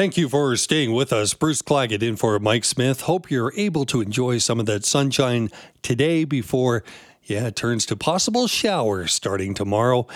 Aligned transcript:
Thank 0.00 0.16
you 0.16 0.30
for 0.30 0.56
staying 0.56 0.94
with 0.94 1.12
us. 1.12 1.34
Bruce 1.34 1.60
Claggett 1.60 2.02
in 2.02 2.16
for 2.16 2.38
Mike 2.38 2.64
Smith. 2.64 3.02
Hope 3.02 3.30
you're 3.30 3.52
able 3.54 3.84
to 3.84 4.00
enjoy 4.00 4.38
some 4.38 4.58
of 4.58 4.64
that 4.64 4.86
sunshine 4.86 5.50
today 5.82 6.24
before, 6.24 6.82
yeah, 7.24 7.48
it 7.48 7.56
turns 7.56 7.84
to 7.84 7.96
possible 7.96 8.46
showers 8.46 9.12
starting 9.12 9.52
tomorrow. 9.52 10.06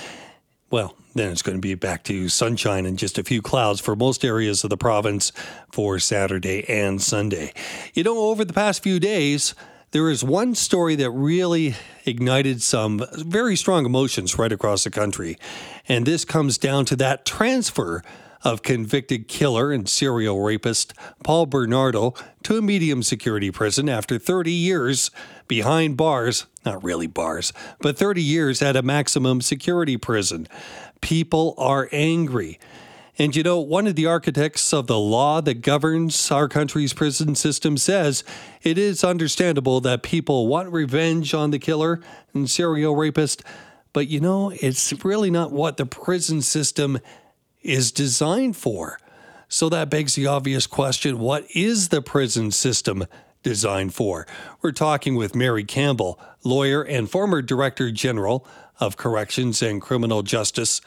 Well, 0.70 0.96
then 1.14 1.30
it's 1.30 1.42
going 1.42 1.58
to 1.58 1.60
be 1.60 1.74
back 1.74 2.02
to 2.04 2.30
sunshine 2.30 2.86
and 2.86 2.98
just 2.98 3.18
a 3.18 3.22
few 3.22 3.42
clouds 3.42 3.78
for 3.78 3.94
most 3.94 4.24
areas 4.24 4.64
of 4.64 4.70
the 4.70 4.78
province 4.78 5.32
for 5.70 5.98
Saturday 5.98 6.64
and 6.66 7.02
Sunday. 7.02 7.52
You 7.92 8.04
know, 8.04 8.16
over 8.16 8.42
the 8.42 8.54
past 8.54 8.82
few 8.82 8.98
days, 8.98 9.54
there 9.90 10.08
is 10.08 10.24
one 10.24 10.54
story 10.54 10.94
that 10.94 11.10
really 11.10 11.74
ignited 12.06 12.62
some 12.62 13.04
very 13.12 13.54
strong 13.54 13.84
emotions 13.84 14.38
right 14.38 14.50
across 14.50 14.84
the 14.84 14.90
country. 14.90 15.36
And 15.86 16.06
this 16.06 16.24
comes 16.24 16.56
down 16.56 16.86
to 16.86 16.96
that 16.96 17.26
transfer 17.26 18.02
of 18.44 18.62
convicted 18.62 19.26
killer 19.26 19.72
and 19.72 19.88
serial 19.88 20.40
rapist 20.40 20.92
Paul 21.24 21.46
Bernardo 21.46 22.14
to 22.42 22.58
a 22.58 22.62
medium 22.62 23.02
security 23.02 23.50
prison 23.50 23.88
after 23.88 24.18
30 24.18 24.52
years 24.52 25.10
behind 25.48 25.96
bars. 25.96 26.46
Not 26.64 26.84
really 26.84 27.06
bars, 27.06 27.52
but 27.80 27.96
30 27.96 28.22
years 28.22 28.62
at 28.62 28.76
a 28.76 28.82
maximum 28.82 29.40
security 29.40 29.96
prison. 29.96 30.46
People 31.00 31.54
are 31.58 31.88
angry. 31.90 32.58
And 33.16 33.34
you 33.36 33.42
know, 33.44 33.60
one 33.60 33.86
of 33.86 33.94
the 33.94 34.06
architects 34.06 34.72
of 34.72 34.88
the 34.88 34.98
law 34.98 35.40
that 35.40 35.62
governs 35.62 36.30
our 36.30 36.48
country's 36.48 36.92
prison 36.92 37.34
system 37.36 37.76
says 37.76 38.24
it 38.62 38.76
is 38.76 39.04
understandable 39.04 39.80
that 39.82 40.02
people 40.02 40.48
want 40.48 40.72
revenge 40.72 41.32
on 41.32 41.50
the 41.50 41.60
killer 41.60 42.00
and 42.34 42.50
serial 42.50 42.96
rapist, 42.96 43.42
but 43.92 44.08
you 44.08 44.18
know, 44.18 44.50
it's 44.60 44.92
really 45.04 45.30
not 45.30 45.52
what 45.52 45.76
the 45.76 45.86
prison 45.86 46.42
system 46.42 46.98
is 47.64 47.90
designed 47.90 48.56
for. 48.56 48.98
So 49.48 49.68
that 49.68 49.90
begs 49.90 50.14
the 50.14 50.26
obvious 50.26 50.66
question 50.66 51.18
what 51.18 51.46
is 51.54 51.88
the 51.88 52.02
prison 52.02 52.50
system 52.50 53.04
designed 53.42 53.94
for? 53.94 54.26
We're 54.62 54.72
talking 54.72 55.16
with 55.16 55.34
Mary 55.34 55.64
Campbell, 55.64 56.20
lawyer 56.44 56.82
and 56.82 57.10
former 57.10 57.42
Director 57.42 57.90
General 57.90 58.46
of 58.80 58.96
Corrections 58.96 59.62
and 59.62 59.80
Criminal 59.80 60.22
Justice 60.22 60.80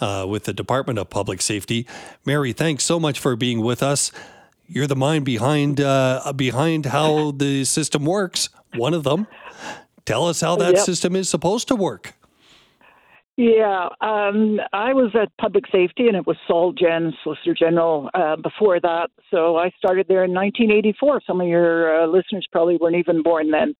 uh, 0.00 0.26
with 0.28 0.44
the 0.44 0.52
Department 0.52 0.98
of 0.98 1.10
Public 1.10 1.40
Safety. 1.40 1.86
Mary, 2.24 2.52
thanks 2.52 2.84
so 2.84 2.98
much 2.98 3.18
for 3.18 3.36
being 3.36 3.60
with 3.60 3.82
us. 3.82 4.12
You're 4.66 4.86
the 4.86 4.96
mind 4.96 5.24
behind 5.24 5.80
uh, 5.80 6.32
behind 6.34 6.86
how 6.86 7.32
the 7.32 7.64
system 7.64 8.04
works. 8.04 8.48
One 8.74 8.94
of 8.94 9.04
them. 9.04 9.26
Tell 10.04 10.26
us 10.26 10.40
how 10.40 10.56
that 10.56 10.74
yep. 10.74 10.84
system 10.84 11.14
is 11.14 11.28
supposed 11.28 11.68
to 11.68 11.76
work. 11.76 12.14
Yeah, 13.36 13.88
um, 14.02 14.60
I 14.74 14.92
was 14.92 15.10
at 15.14 15.34
public 15.38 15.64
safety, 15.72 16.06
and 16.06 16.16
it 16.16 16.26
was 16.26 16.36
Sol 16.46 16.72
Jen, 16.72 17.14
Solicitor 17.22 17.54
General, 17.54 18.10
uh, 18.12 18.36
before 18.36 18.78
that. 18.80 19.08
So 19.30 19.56
I 19.56 19.70
started 19.78 20.06
there 20.06 20.24
in 20.24 20.34
1984. 20.34 21.22
Some 21.26 21.40
of 21.40 21.48
your 21.48 22.02
uh, 22.02 22.06
listeners 22.06 22.46
probably 22.52 22.76
weren't 22.76 22.96
even 22.96 23.22
born 23.22 23.50
then. 23.50 23.74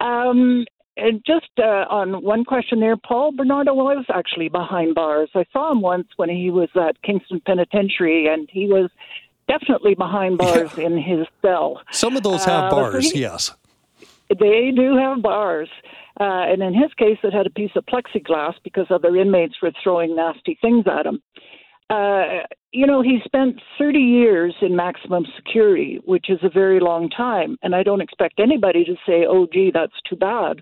Um, 0.00 0.64
and 0.96 1.22
just 1.24 1.50
uh, 1.58 1.86
on 1.88 2.24
one 2.24 2.44
question 2.44 2.80
there, 2.80 2.96
Paul 2.96 3.30
Bernardo 3.30 3.72
was 3.72 4.04
actually 4.12 4.48
behind 4.48 4.96
bars. 4.96 5.30
I 5.32 5.44
saw 5.52 5.70
him 5.70 5.80
once 5.80 6.08
when 6.16 6.28
he 6.28 6.50
was 6.50 6.68
at 6.74 7.00
Kingston 7.02 7.40
Penitentiary, 7.46 8.26
and 8.26 8.48
he 8.52 8.66
was 8.66 8.90
definitely 9.46 9.94
behind 9.94 10.38
bars 10.38 10.70
yeah. 10.76 10.86
in 10.86 10.98
his 10.98 11.26
cell. 11.40 11.80
Some 11.92 12.16
of 12.16 12.24
those 12.24 12.44
have 12.44 12.64
uh, 12.64 12.70
bars, 12.70 13.12
he, 13.12 13.20
yes. 13.20 13.52
They 14.28 14.72
do 14.74 14.96
have 14.96 15.22
bars. 15.22 15.68
Uh, 16.20 16.50
and 16.50 16.62
in 16.62 16.74
his 16.74 16.92
case, 16.94 17.18
it 17.22 17.32
had 17.32 17.46
a 17.46 17.50
piece 17.50 17.70
of 17.76 17.84
plexiglass 17.86 18.54
because 18.64 18.86
other 18.90 19.16
inmates 19.16 19.54
were 19.62 19.72
throwing 19.82 20.16
nasty 20.16 20.58
things 20.60 20.84
at 20.86 21.06
him. 21.06 21.22
Uh, 21.90 22.44
you 22.70 22.86
know, 22.86 23.00
he 23.00 23.18
spent 23.24 23.56
30 23.78 23.98
years 23.98 24.54
in 24.60 24.76
maximum 24.76 25.24
security, 25.36 26.00
which 26.04 26.28
is 26.28 26.38
a 26.42 26.50
very 26.50 26.80
long 26.80 27.08
time. 27.08 27.56
And 27.62 27.74
I 27.74 27.82
don't 27.82 28.02
expect 28.02 28.40
anybody 28.40 28.84
to 28.84 28.94
say, 29.06 29.24
oh, 29.26 29.46
gee, 29.50 29.70
that's 29.72 29.94
too 30.08 30.16
bad. 30.16 30.60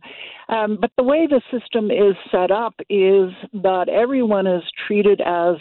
Um, 0.49 0.79
but 0.81 0.93
the 0.97 1.03
way 1.03 1.27
the 1.27 1.43
system 1.51 1.91
is 1.91 2.15
set 2.31 2.53
up 2.53 2.75
is 2.89 3.31
that 3.55 3.89
everyone 3.89 4.47
is 4.47 4.63
treated 4.87 5.21
as 5.21 5.57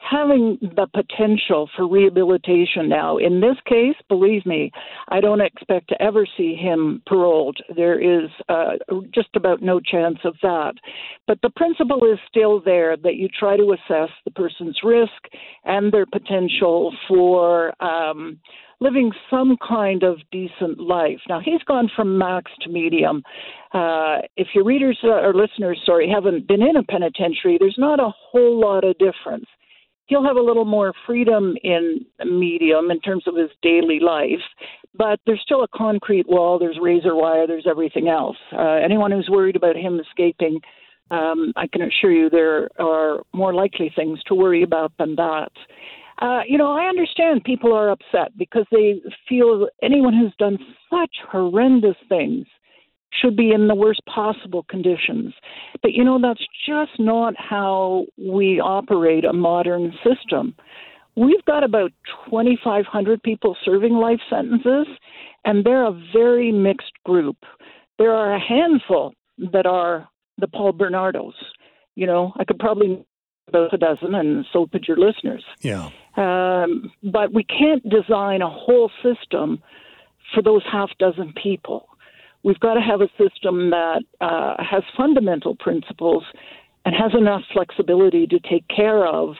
having 0.00 0.58
the 0.60 0.86
potential 0.92 1.68
for 1.76 1.86
rehabilitation 1.86 2.88
now. 2.88 3.18
In 3.18 3.40
this 3.40 3.56
case, 3.66 3.96
believe 4.08 4.46
me, 4.46 4.70
I 5.08 5.20
don't 5.20 5.40
expect 5.40 5.88
to 5.88 6.02
ever 6.02 6.26
see 6.36 6.54
him 6.54 7.02
paroled. 7.06 7.58
There 7.76 8.00
is 8.00 8.30
uh, 8.48 8.72
just 9.14 9.28
about 9.36 9.62
no 9.62 9.80
chance 9.80 10.18
of 10.24 10.34
that. 10.42 10.74
But 11.26 11.38
the 11.42 11.50
principle 11.50 12.04
is 12.10 12.18
still 12.28 12.60
there 12.60 12.96
that 12.96 13.16
you 13.16 13.28
try 13.28 13.56
to 13.56 13.74
assess 13.74 14.10
the 14.24 14.30
person's 14.30 14.78
risk 14.82 15.10
and 15.64 15.92
their 15.92 16.06
potential 16.06 16.94
for. 17.08 17.72
Um, 17.82 18.40
living 18.82 19.12
some 19.28 19.58
kind 19.58 20.02
of 20.02 20.16
decent 20.32 20.80
life. 20.80 21.18
Now, 21.28 21.38
he's 21.38 21.62
gone 21.64 21.90
from 21.94 22.16
max 22.16 22.50
to 22.62 22.70
medium. 22.70 23.22
Uh, 23.74 24.20
if 24.38 24.48
your 24.54 24.64
readers 24.64 24.98
uh, 25.04 25.20
or 25.20 25.34
listeners, 25.34 25.78
sorry, 25.84 26.08
haven't 26.08 26.48
been 26.48 26.62
in 26.62 26.76
a 26.76 26.82
penitentiary, 26.82 27.58
there's 27.60 27.76
not 27.76 28.00
a 28.00 28.08
whole 28.08 28.58
lot 28.58 28.84
of 28.84 28.96
difference 28.96 29.44
he'll 30.10 30.24
have 30.24 30.36
a 30.36 30.42
little 30.42 30.66
more 30.66 30.92
freedom 31.06 31.56
in 31.62 32.04
medium 32.26 32.90
in 32.90 33.00
terms 33.00 33.22
of 33.26 33.36
his 33.36 33.48
daily 33.62 34.00
life, 34.00 34.42
but 34.94 35.20
there's 35.24 35.40
still 35.40 35.62
a 35.62 35.68
concrete 35.68 36.28
wall, 36.28 36.58
there's 36.58 36.78
razor 36.82 37.14
wire, 37.14 37.46
there's 37.46 37.66
everything 37.66 38.08
else. 38.08 38.36
Uh, 38.52 38.72
anyone 38.84 39.12
who's 39.12 39.28
worried 39.30 39.56
about 39.56 39.76
him 39.76 40.00
escaping, 40.00 40.60
um, 41.12 41.52
I 41.56 41.66
can 41.68 41.82
assure 41.82 42.10
you 42.10 42.28
there 42.28 42.68
are 42.78 43.22
more 43.32 43.54
likely 43.54 43.90
things 43.94 44.20
to 44.26 44.34
worry 44.34 44.62
about 44.62 44.92
than 44.98 45.14
that. 45.14 45.52
Uh, 46.20 46.40
you 46.46 46.58
know, 46.58 46.72
I 46.72 46.84
understand 46.84 47.44
people 47.44 47.72
are 47.72 47.90
upset 47.90 48.36
because 48.36 48.66
they 48.70 49.00
feel 49.28 49.68
anyone 49.82 50.12
who's 50.12 50.34
done 50.38 50.58
such 50.90 51.14
horrendous 51.30 51.96
things 52.08 52.46
should 53.12 53.36
be 53.36 53.52
in 53.52 53.68
the 53.68 53.74
worst 53.74 54.00
possible 54.06 54.64
conditions. 54.68 55.34
But 55.82 55.92
you 55.92 56.04
know, 56.04 56.18
that's 56.20 56.44
just 56.66 56.98
not 56.98 57.34
how 57.36 58.06
we 58.16 58.60
operate 58.60 59.24
a 59.24 59.32
modern 59.32 59.92
system. 60.04 60.54
We've 61.16 61.44
got 61.44 61.64
about 61.64 61.92
2,500 62.30 63.22
people 63.22 63.56
serving 63.64 63.94
life 63.94 64.20
sentences, 64.30 64.86
and 65.44 65.64
they're 65.64 65.86
a 65.86 66.00
very 66.12 66.52
mixed 66.52 66.92
group. 67.04 67.36
There 67.98 68.14
are 68.14 68.34
a 68.34 68.40
handful 68.40 69.14
that 69.52 69.66
are 69.66 70.08
the 70.38 70.48
Paul 70.48 70.72
Bernardos. 70.72 71.34
You 71.96 72.06
know, 72.06 72.32
I 72.38 72.44
could 72.44 72.58
probably 72.58 73.04
about 73.50 73.74
a 73.74 73.78
dozen, 73.78 74.14
and 74.14 74.46
so 74.52 74.66
could 74.66 74.86
your 74.86 74.96
listeners. 74.96 75.44
Yeah. 75.60 75.90
Um, 76.16 76.92
but 77.02 77.34
we 77.34 77.44
can't 77.44 77.82
design 77.88 78.42
a 78.42 78.48
whole 78.48 78.90
system 79.02 79.62
for 80.34 80.42
those 80.42 80.62
half 80.70 80.90
dozen 80.98 81.34
people. 81.42 81.88
We've 82.42 82.60
got 82.60 82.74
to 82.74 82.80
have 82.80 83.00
a 83.00 83.08
system 83.18 83.70
that 83.70 84.02
uh, 84.20 84.56
has 84.58 84.82
fundamental 84.96 85.56
principles 85.56 86.24
and 86.84 86.94
has 86.94 87.12
enough 87.14 87.42
flexibility 87.52 88.26
to 88.26 88.38
take 88.40 88.66
care 88.68 89.06
of 89.06 89.36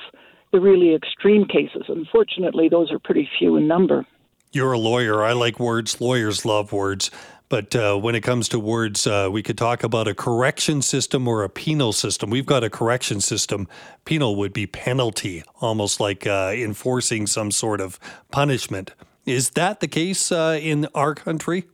the 0.52 0.60
really 0.60 0.94
extreme 0.94 1.46
cases. 1.46 1.84
Unfortunately, 1.88 2.68
those 2.68 2.90
are 2.92 2.98
pretty 2.98 3.28
few 3.38 3.56
in 3.56 3.66
number. 3.66 4.06
You're 4.52 4.72
a 4.72 4.78
lawyer. 4.78 5.22
I 5.22 5.32
like 5.32 5.60
words. 5.60 6.00
Lawyers 6.00 6.44
love 6.44 6.72
words. 6.72 7.10
But 7.48 7.74
uh, 7.74 7.96
when 7.96 8.14
it 8.14 8.20
comes 8.20 8.48
to 8.50 8.60
words, 8.60 9.06
uh, 9.06 9.28
we 9.30 9.42
could 9.42 9.58
talk 9.58 9.82
about 9.82 10.06
a 10.06 10.14
correction 10.14 10.82
system 10.82 11.26
or 11.26 11.42
a 11.42 11.48
penal 11.48 11.92
system. 11.92 12.30
We've 12.30 12.46
got 12.46 12.62
a 12.62 12.70
correction 12.70 13.20
system. 13.20 13.66
Penal 14.04 14.36
would 14.36 14.52
be 14.52 14.66
penalty, 14.66 15.42
almost 15.60 15.98
like 15.98 16.26
uh, 16.26 16.52
enforcing 16.54 17.26
some 17.26 17.50
sort 17.50 17.80
of 17.80 17.98
punishment. 18.30 18.94
Is 19.24 19.50
that 19.50 19.80
the 19.80 19.88
case 19.88 20.30
uh, 20.30 20.58
in 20.62 20.86
our 20.94 21.14
country? 21.14 21.64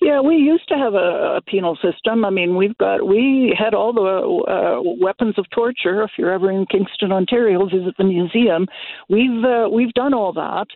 Yeah, 0.00 0.20
we 0.20 0.36
used 0.36 0.68
to 0.68 0.76
have 0.76 0.94
a, 0.94 1.36
a 1.36 1.40
penal 1.46 1.76
system. 1.82 2.24
I 2.24 2.30
mean, 2.30 2.56
we've 2.56 2.76
got 2.78 3.06
we 3.06 3.54
had 3.58 3.74
all 3.74 3.92
the 3.92 4.50
uh, 4.50 4.80
weapons 5.00 5.34
of 5.38 5.50
torture. 5.50 6.02
If 6.02 6.12
you're 6.16 6.32
ever 6.32 6.50
in 6.50 6.66
Kingston, 6.66 7.10
Ontario, 7.10 7.64
visit 7.64 7.94
the 7.98 8.04
museum. 8.04 8.66
We've 9.08 9.44
uh, 9.44 9.68
we've 9.70 9.92
done 9.94 10.14
all 10.14 10.32
that. 10.34 10.66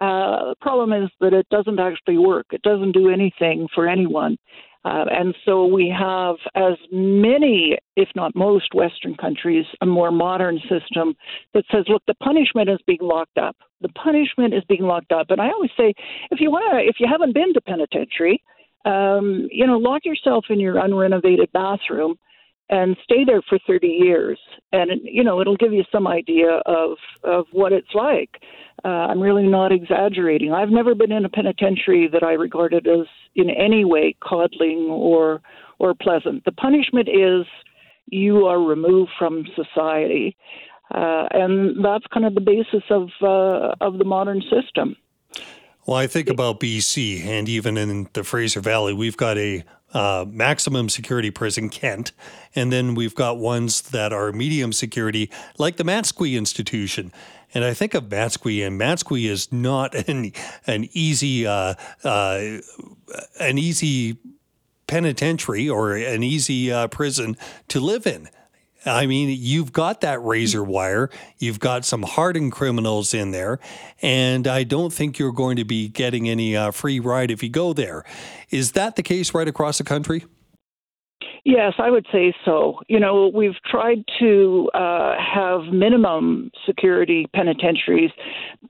Uh, 0.00 0.50
the 0.50 0.56
problem 0.60 0.92
is 0.92 1.08
that 1.20 1.32
it 1.32 1.48
doesn't 1.50 1.78
actually 1.78 2.18
work. 2.18 2.46
It 2.50 2.62
doesn't 2.62 2.90
do 2.92 3.08
anything 3.08 3.68
for 3.72 3.88
anyone. 3.88 4.36
Uh, 4.84 5.04
and 5.12 5.32
so 5.44 5.64
we 5.64 5.88
have, 5.96 6.34
as 6.56 6.76
many, 6.90 7.78
if 7.94 8.08
not 8.16 8.34
most, 8.34 8.74
Western 8.74 9.14
countries, 9.14 9.64
a 9.80 9.86
more 9.86 10.10
modern 10.10 10.58
system 10.68 11.14
that 11.54 11.64
says, 11.70 11.84
look, 11.86 12.02
the 12.08 12.14
punishment 12.14 12.68
is 12.68 12.80
being 12.84 12.98
locked 13.00 13.38
up. 13.38 13.56
The 13.80 13.90
punishment 13.90 14.54
is 14.54 14.64
being 14.68 14.82
locked 14.82 15.12
up. 15.12 15.30
And 15.30 15.40
I 15.40 15.50
always 15.50 15.70
say, 15.76 15.94
if 16.32 16.40
you 16.40 16.50
want 16.50 16.64
to, 16.72 16.78
if 16.84 16.96
you 16.98 17.06
haven't 17.08 17.32
been 17.32 17.54
to 17.54 17.60
penitentiary, 17.60 18.42
um, 18.84 19.48
you 19.50 19.66
know, 19.66 19.78
lock 19.78 20.04
yourself 20.04 20.46
in 20.50 20.60
your 20.60 20.74
unrenovated 20.74 21.50
bathroom 21.52 22.16
and 22.68 22.96
stay 23.04 23.24
there 23.24 23.42
for 23.48 23.58
30 23.66 23.86
years. 23.86 24.38
And, 24.72 24.90
you 25.04 25.22
know, 25.22 25.40
it'll 25.40 25.56
give 25.56 25.72
you 25.72 25.84
some 25.92 26.06
idea 26.06 26.62
of, 26.64 26.96
of 27.22 27.46
what 27.52 27.72
it's 27.72 27.94
like. 27.94 28.30
Uh, 28.84 28.88
I'm 28.88 29.20
really 29.20 29.46
not 29.46 29.72
exaggerating. 29.72 30.52
I've 30.52 30.70
never 30.70 30.94
been 30.94 31.12
in 31.12 31.24
a 31.24 31.28
penitentiary 31.28 32.08
that 32.12 32.22
I 32.22 32.32
regarded 32.32 32.86
as 32.86 33.06
in 33.34 33.50
any 33.50 33.84
way 33.84 34.16
coddling 34.22 34.88
or, 34.90 35.42
or 35.78 35.94
pleasant. 35.94 36.44
The 36.44 36.52
punishment 36.52 37.08
is 37.08 37.46
you 38.06 38.46
are 38.46 38.60
removed 38.60 39.10
from 39.18 39.44
society. 39.54 40.36
Uh, 40.94 41.26
and 41.30 41.84
that's 41.84 42.04
kind 42.12 42.26
of 42.26 42.34
the 42.34 42.40
basis 42.40 42.82
of 42.90 43.08
uh, 43.22 43.74
of 43.80 43.98
the 43.98 44.04
modern 44.04 44.42
system. 44.42 44.94
Well, 45.84 45.96
I 45.96 46.06
think 46.06 46.28
about 46.28 46.60
BC, 46.60 47.24
and 47.24 47.48
even 47.48 47.76
in 47.76 48.08
the 48.12 48.22
Fraser 48.22 48.60
Valley, 48.60 48.92
we've 48.92 49.16
got 49.16 49.36
a 49.36 49.64
uh, 49.92 50.24
maximum 50.28 50.88
security 50.88 51.30
prison, 51.30 51.68
Kent, 51.68 52.12
and 52.54 52.72
then 52.72 52.94
we've 52.94 53.16
got 53.16 53.38
ones 53.38 53.82
that 53.82 54.12
are 54.12 54.30
medium 54.30 54.72
security, 54.72 55.28
like 55.58 55.76
the 55.76 55.84
Matsqui 55.84 56.36
Institution. 56.36 57.12
And 57.52 57.64
I 57.64 57.74
think 57.74 57.94
of 57.94 58.04
Matsqui, 58.04 58.64
and 58.64 58.80
Matsqui 58.80 59.28
is 59.28 59.52
not 59.52 59.94
an 60.08 60.32
an 60.68 60.88
easy 60.92 61.46
uh, 61.46 61.74
uh, 62.04 62.58
an 63.40 63.58
easy 63.58 64.18
penitentiary 64.86 65.68
or 65.68 65.96
an 65.96 66.22
easy 66.22 66.70
uh, 66.70 66.86
prison 66.88 67.36
to 67.68 67.80
live 67.80 68.06
in. 68.06 68.28
I 68.84 69.06
mean, 69.06 69.36
you've 69.40 69.72
got 69.72 70.00
that 70.00 70.22
razor 70.22 70.62
wire, 70.64 71.10
you've 71.38 71.60
got 71.60 71.84
some 71.84 72.02
hardened 72.02 72.52
criminals 72.52 73.14
in 73.14 73.30
there, 73.30 73.60
and 74.00 74.46
I 74.46 74.64
don't 74.64 74.92
think 74.92 75.18
you're 75.18 75.32
going 75.32 75.56
to 75.56 75.64
be 75.64 75.88
getting 75.88 76.28
any 76.28 76.56
uh, 76.56 76.72
free 76.72 76.98
ride 76.98 77.30
if 77.30 77.42
you 77.42 77.48
go 77.48 77.72
there. 77.72 78.04
Is 78.50 78.72
that 78.72 78.96
the 78.96 79.02
case 79.02 79.34
right 79.34 79.46
across 79.46 79.78
the 79.78 79.84
country? 79.84 80.24
Yes, 81.44 81.72
I 81.78 81.90
would 81.90 82.06
say 82.12 82.32
so. 82.44 82.78
You 82.86 83.00
know, 83.00 83.28
we've 83.34 83.60
tried 83.68 84.04
to 84.20 84.70
uh, 84.74 85.14
have 85.18 85.72
minimum 85.72 86.52
security 86.64 87.26
penitentiaries 87.34 88.12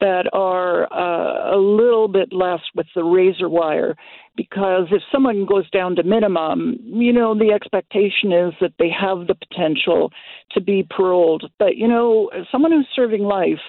that 0.00 0.24
are 0.32 0.90
uh, 0.90 1.54
a 1.54 1.58
little 1.58 2.08
bit 2.08 2.32
less 2.32 2.60
with 2.74 2.86
the 2.94 3.04
razor 3.04 3.50
wire 3.50 3.94
because 4.36 4.86
if 4.90 5.02
someone 5.12 5.44
goes 5.44 5.68
down 5.68 5.96
to 5.96 6.02
minimum, 6.02 6.78
you 6.82 7.12
know, 7.12 7.38
the 7.38 7.52
expectation 7.52 8.32
is 8.32 8.54
that 8.62 8.72
they 8.78 8.88
have 8.88 9.26
the 9.26 9.34
potential 9.34 10.10
to 10.52 10.60
be 10.62 10.82
paroled. 10.96 11.44
But, 11.58 11.76
you 11.76 11.86
know, 11.86 12.30
someone 12.50 12.72
who's 12.72 12.88
serving 12.96 13.22
life, 13.22 13.60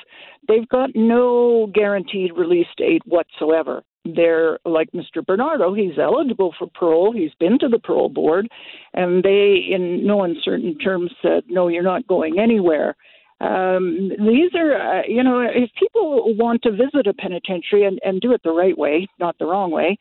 they've 0.47 0.69
got 0.69 0.91
no 0.95 1.69
guaranteed 1.73 2.31
release 2.37 2.67
date 2.77 3.01
whatsoever 3.05 3.83
they're 4.05 4.59
like 4.65 4.91
Mr. 4.91 5.25
Bernardo, 5.25 5.73
he's 5.73 5.97
eligible 5.97 6.53
for 6.57 6.67
parole. 6.67 7.13
He's 7.13 7.33
been 7.39 7.57
to 7.59 7.69
the 7.69 7.79
parole 7.79 8.09
board, 8.09 8.47
and 8.93 9.23
they, 9.23 9.65
in 9.71 10.05
no 10.05 10.23
uncertain 10.23 10.77
terms, 10.77 11.11
said, 11.21 11.43
no, 11.47 11.67
you're 11.67 11.83
not 11.83 12.07
going 12.07 12.39
anywhere. 12.39 12.95
Um, 13.39 14.09
these 14.19 14.51
are, 14.55 14.99
uh, 14.99 15.01
you 15.07 15.23
know, 15.23 15.41
if 15.41 15.69
people 15.77 16.35
want 16.35 16.61
to 16.63 16.71
visit 16.71 17.07
a 17.07 17.13
penitentiary 17.13 17.85
and, 17.85 17.99
and 18.03 18.21
do 18.21 18.31
it 18.33 18.41
the 18.43 18.51
right 18.51 18.77
way, 18.77 19.07
not 19.19 19.37
the 19.37 19.45
wrong 19.45 19.71
way, 19.71 19.97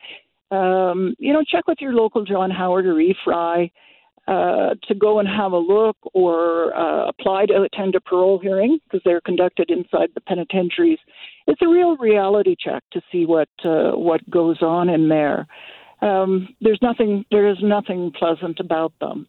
um, 0.51 1.15
you 1.17 1.33
know, 1.33 1.43
check 1.43 1.67
with 1.67 1.79
your 1.81 1.93
local 1.93 2.23
John 2.23 2.51
Howard 2.51 2.85
or 2.85 2.99
E. 2.99 3.15
Uh, 4.25 4.73
to 4.87 4.95
go 4.95 5.19
and 5.19 5.27
have 5.27 5.51
a 5.51 5.57
look 5.57 5.97
or 6.13 6.73
uh, 6.77 7.09
apply 7.09 7.45
to 7.45 7.61
attend 7.61 7.93
a 7.93 7.99
parole 7.99 8.39
hearing 8.39 8.79
because 8.85 9.01
they're 9.03 9.19
conducted 9.19 9.69
inside 9.69 10.07
the 10.15 10.21
penitentiaries. 10.21 10.99
It's 11.45 11.61
a 11.61 11.67
real 11.67 11.97
reality 11.97 12.55
check 12.57 12.83
to 12.93 13.01
see 13.11 13.25
what 13.25 13.49
uh, 13.65 13.91
what 13.91 14.21
goes 14.29 14.61
on 14.61 14.87
in 14.87 15.09
there. 15.09 15.45
Um, 16.03 16.55
there's 16.61 16.79
nothing. 16.81 17.25
There 17.31 17.49
is 17.49 17.57
nothing 17.61 18.11
pleasant 18.17 18.59
about 18.61 18.93
them. 18.99 19.27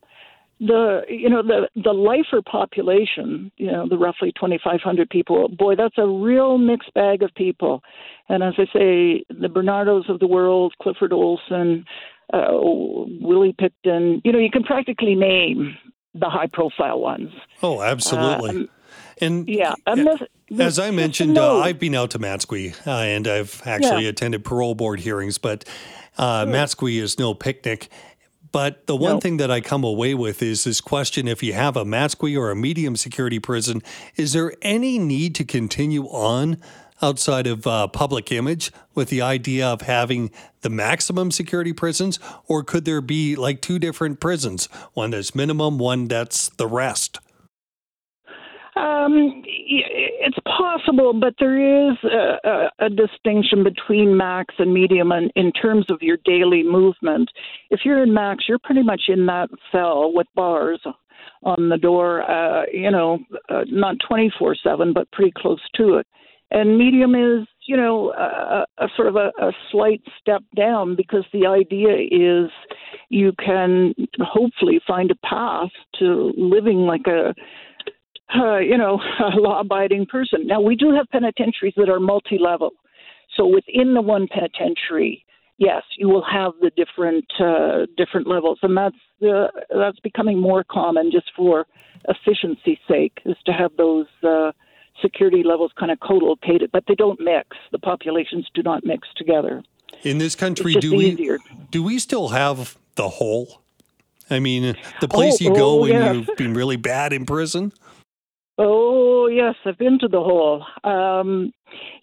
The 0.60 1.02
you 1.08 1.28
know 1.28 1.42
the 1.42 1.68
the 1.74 1.92
lifer 1.92 2.40
population, 2.40 3.50
you 3.56 3.70
know 3.70 3.88
the 3.88 3.98
roughly 3.98 4.32
2,500 4.38 5.10
people. 5.10 5.48
Boy, 5.48 5.74
that's 5.74 5.98
a 5.98 6.06
real 6.06 6.58
mixed 6.58 6.94
bag 6.94 7.22
of 7.22 7.34
people. 7.34 7.82
And 8.28 8.42
as 8.42 8.54
I 8.58 8.64
say, 8.66 9.24
the 9.28 9.48
Bernardos 9.48 10.08
of 10.08 10.20
the 10.20 10.26
world, 10.26 10.74
Clifford 10.80 11.12
Olson, 11.12 11.84
uh, 12.34 12.48
Willie 13.20 13.54
Pickton. 13.54 14.20
You 14.24 14.32
know, 14.32 14.38
you 14.38 14.50
can 14.50 14.64
practically 14.64 15.14
name 15.14 15.76
the 16.14 16.28
high 16.28 16.48
profile 16.52 17.00
ones. 17.00 17.30
Oh, 17.62 17.80
absolutely. 17.80 18.50
Um, 18.50 18.68
and 19.20 19.48
yeah, 19.48 19.74
as 20.58 20.78
I 20.78 20.90
mentioned, 20.90 21.38
uh, 21.38 21.58
I've 21.58 21.78
been 21.78 21.94
out 21.94 22.10
to 22.10 22.18
Matsqui 22.18 22.74
uh, 22.86 22.90
and 22.90 23.28
I've 23.28 23.62
actually 23.64 24.04
yeah. 24.04 24.10
attended 24.10 24.44
parole 24.44 24.74
board 24.74 25.00
hearings, 25.00 25.38
but 25.38 25.64
uh, 26.18 26.44
Matsqui 26.46 27.00
is 27.00 27.18
no 27.18 27.32
picnic. 27.34 27.88
But 28.50 28.86
the 28.86 28.94
one 28.94 29.20
thing 29.20 29.38
that 29.38 29.50
I 29.50 29.60
come 29.60 29.82
away 29.82 30.14
with 30.14 30.40
is 30.40 30.62
this 30.62 30.80
question 30.80 31.26
if 31.26 31.42
you 31.42 31.54
have 31.54 31.76
a 31.76 31.84
Matsqui 31.84 32.38
or 32.38 32.52
a 32.52 32.56
medium 32.56 32.94
security 32.94 33.40
prison, 33.40 33.82
is 34.14 34.32
there 34.32 34.52
any 34.62 34.96
need 34.96 35.34
to 35.36 35.44
continue 35.44 36.04
on 36.04 36.58
outside 37.04 37.46
of 37.46 37.66
uh, 37.66 37.86
public 37.88 38.32
image 38.32 38.72
with 38.94 39.10
the 39.10 39.20
idea 39.20 39.66
of 39.66 39.82
having 39.82 40.30
the 40.62 40.70
maximum 40.70 41.30
security 41.30 41.72
prisons? 41.72 42.18
Or 42.46 42.62
could 42.64 42.84
there 42.84 43.02
be 43.02 43.36
like 43.36 43.60
two 43.60 43.78
different 43.78 44.20
prisons, 44.20 44.66
one 44.94 45.10
that's 45.10 45.34
minimum, 45.34 45.78
one 45.78 46.08
that's 46.08 46.48
the 46.48 46.66
rest? 46.66 47.18
Um, 48.76 49.42
it's 49.46 50.38
possible, 50.46 51.12
but 51.12 51.34
there 51.38 51.90
is 51.90 51.96
a, 52.02 52.38
a, 52.44 52.86
a, 52.86 52.90
distinction 52.90 53.62
between 53.62 54.16
max 54.16 54.52
and 54.58 54.74
medium 54.74 55.12
in, 55.12 55.30
in 55.36 55.52
terms 55.52 55.86
of 55.90 55.98
your 56.00 56.18
daily 56.24 56.64
movement. 56.64 57.30
If 57.70 57.80
you're 57.84 58.02
in 58.02 58.12
max, 58.12 58.44
you're 58.48 58.58
pretty 58.58 58.82
much 58.82 59.02
in 59.06 59.26
that 59.26 59.48
cell 59.70 60.12
with 60.12 60.26
bars 60.34 60.80
on 61.44 61.68
the 61.68 61.76
door, 61.76 62.28
uh, 62.28 62.64
you 62.72 62.90
know, 62.90 63.20
uh, 63.48 63.62
not 63.68 63.96
24 64.08 64.56
7, 64.60 64.92
but 64.92 65.10
pretty 65.12 65.32
close 65.36 65.60
to 65.76 65.98
it. 65.98 66.06
And 66.54 66.78
medium 66.78 67.16
is, 67.16 67.48
you 67.66 67.76
know, 67.76 68.12
a, 68.12 68.64
a 68.78 68.88
sort 68.94 69.08
of 69.08 69.16
a, 69.16 69.32
a 69.40 69.50
slight 69.72 70.00
step 70.20 70.42
down 70.56 70.94
because 70.94 71.24
the 71.32 71.46
idea 71.46 71.96
is 71.96 72.48
you 73.08 73.32
can 73.44 73.92
hopefully 74.20 74.80
find 74.86 75.10
a 75.10 75.16
path 75.26 75.70
to 75.98 76.32
living 76.36 76.86
like 76.86 77.08
a, 77.08 77.34
uh, 78.38 78.58
you 78.58 78.78
know, 78.78 79.00
a 79.18 79.36
law-abiding 79.36 80.06
person. 80.06 80.46
Now 80.46 80.60
we 80.60 80.76
do 80.76 80.94
have 80.94 81.06
penitentiaries 81.10 81.74
that 81.76 81.88
are 81.88 81.98
multi-level, 81.98 82.70
so 83.36 83.46
within 83.46 83.94
the 83.94 84.00
one 84.00 84.28
penitentiary, 84.28 85.24
yes, 85.58 85.82
you 85.98 86.08
will 86.08 86.24
have 86.24 86.52
the 86.60 86.70
different 86.76 87.24
uh, 87.40 87.86
different 87.96 88.26
levels, 88.26 88.58
and 88.62 88.76
that's 88.76 88.96
uh, 89.22 89.48
that's 89.76 89.98
becoming 90.00 90.40
more 90.40 90.64
common 90.70 91.10
just 91.10 91.30
for 91.36 91.66
efficiency's 92.08 92.78
sake, 92.88 93.18
is 93.24 93.36
to 93.46 93.52
have 93.52 93.72
those 93.76 94.06
uh, 94.22 94.52
security 95.02 95.42
levels 95.42 95.72
kind 95.78 95.90
of 95.90 96.00
co-located, 96.00 96.70
but 96.72 96.84
they 96.86 96.94
don't 96.94 97.20
mix. 97.20 97.48
The 97.72 97.78
populations 97.78 98.48
do 98.54 98.62
not 98.62 98.84
mix 98.84 99.08
together. 99.16 99.62
In 100.02 100.18
this 100.18 100.34
country, 100.34 100.74
do 100.74 100.94
we 100.94 101.38
do 101.70 101.82
we 101.82 101.98
still 101.98 102.28
have 102.28 102.76
the 102.96 103.08
hole? 103.08 103.62
I 104.30 104.38
mean, 104.38 104.76
the 105.00 105.08
place 105.08 105.38
oh, 105.40 105.44
you 105.44 105.54
go 105.54 105.70
oh, 105.70 105.80
when 105.82 106.14
you've 106.14 106.36
been 106.36 106.54
really 106.54 106.76
bad 106.76 107.12
in 107.12 107.26
prison. 107.26 107.72
Oh 108.58 109.26
yes, 109.26 109.54
I've 109.64 109.78
been 109.78 109.98
to 110.00 110.08
the 110.08 110.20
hole. 110.20 110.64
Um, 110.84 111.52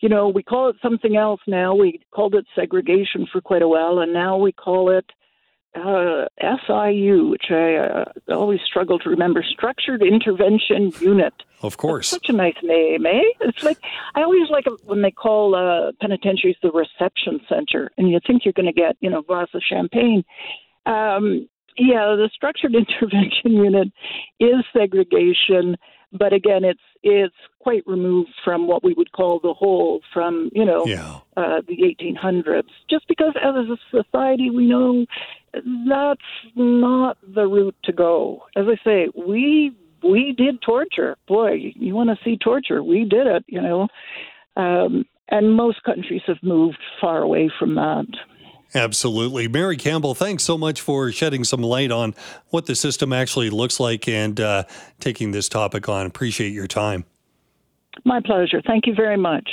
you 0.01 0.09
know, 0.09 0.27
we 0.27 0.43
call 0.43 0.69
it 0.69 0.75
something 0.81 1.15
else 1.15 1.39
now. 1.47 1.73
We 1.73 2.01
called 2.11 2.35
it 2.35 2.45
segregation 2.55 3.27
for 3.31 3.41
quite 3.41 3.61
a 3.61 3.67
while, 3.67 3.99
and 3.99 4.13
now 4.13 4.37
we 4.37 4.51
call 4.51 4.89
it 4.89 5.05
uh, 5.75 6.25
SIU, 6.39 7.27
which 7.29 7.45
I 7.49 7.75
uh, 7.75 8.05
always 8.29 8.59
struggle 8.65 8.99
to 8.99 9.09
remember, 9.09 9.43
Structured 9.43 10.01
Intervention 10.01 10.91
Unit. 10.99 11.33
Of 11.61 11.77
course. 11.77 12.11
That's 12.11 12.25
such 12.25 12.33
a 12.33 12.37
nice 12.37 12.57
name, 12.63 13.05
eh? 13.05 13.21
It's 13.41 13.63
like, 13.63 13.77
I 14.15 14.23
always 14.23 14.49
like 14.49 14.65
when 14.83 15.01
they 15.01 15.11
call 15.11 15.55
uh, 15.55 15.91
penitentiaries 16.01 16.57
the 16.61 16.71
reception 16.71 17.39
center, 17.47 17.91
and 17.97 18.09
you 18.09 18.19
think 18.25 18.43
you're 18.43 18.53
going 18.53 18.65
to 18.65 18.73
get, 18.73 18.97
you 18.99 19.09
know, 19.09 19.19
a 19.19 19.23
glass 19.23 19.47
of 19.53 19.61
champagne. 19.67 20.23
Um, 20.85 21.47
yeah, 21.77 22.15
the 22.17 22.29
Structured 22.33 22.75
Intervention 23.01 23.51
Unit 23.53 23.87
is 24.39 24.65
segregation 24.73 25.77
but 26.11 26.33
again, 26.33 26.63
it's 26.63 26.81
it's 27.03 27.35
quite 27.59 27.83
removed 27.87 28.31
from 28.43 28.67
what 28.67 28.83
we 28.83 28.93
would 28.93 29.11
call 29.11 29.39
the 29.39 29.53
hole 29.53 30.01
from 30.13 30.49
you 30.53 30.65
know 30.65 30.85
yeah. 30.85 31.19
uh, 31.37 31.61
the 31.67 31.95
1800s. 32.01 32.63
Just 32.89 33.07
because 33.07 33.33
as 33.41 33.55
a 33.55 33.77
society 33.89 34.49
we 34.49 34.65
know 34.65 35.05
that's 35.53 36.21
not 36.55 37.17
the 37.35 37.47
route 37.47 37.75
to 37.83 37.91
go. 37.91 38.43
As 38.55 38.65
I 38.67 38.77
say, 38.83 39.09
we 39.15 39.75
we 40.03 40.33
did 40.37 40.61
torture. 40.61 41.17
Boy, 41.27 41.73
you 41.75 41.93
want 41.93 42.09
to 42.09 42.23
see 42.23 42.37
torture? 42.37 42.83
We 42.83 43.05
did 43.05 43.27
it. 43.27 43.43
You 43.47 43.61
know. 43.61 43.87
Um, 44.57 45.05
and 45.29 45.55
most 45.55 45.81
countries 45.83 46.21
have 46.27 46.43
moved 46.43 46.77
far 46.99 47.21
away 47.21 47.49
from 47.57 47.75
that. 47.75 48.05
Absolutely. 48.73 49.47
Mary 49.47 49.75
Campbell, 49.75 50.13
thanks 50.13 50.43
so 50.43 50.57
much 50.57 50.79
for 50.79 51.11
shedding 51.11 51.43
some 51.43 51.61
light 51.61 51.91
on 51.91 52.13
what 52.49 52.65
the 52.65 52.75
system 52.75 53.11
actually 53.11 53.49
looks 53.49 53.79
like 53.79 54.07
and 54.07 54.39
uh, 54.39 54.63
taking 54.99 55.31
this 55.31 55.49
topic 55.49 55.89
on. 55.89 56.05
Appreciate 56.05 56.53
your 56.53 56.67
time. 56.67 57.05
My 58.05 58.21
pleasure. 58.21 58.61
Thank 58.65 58.87
you 58.87 58.95
very 58.95 59.17
much. 59.17 59.49